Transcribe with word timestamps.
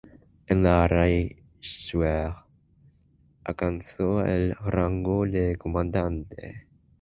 En 0.47 0.63
la 0.63 0.87
"Reichswehr" 0.87 2.33
alcanzó 3.43 4.25
el 4.25 4.55
rango 4.55 5.27
de 5.27 5.55
comandante. 5.57 6.65